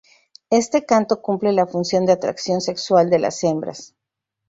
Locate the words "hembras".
3.43-3.93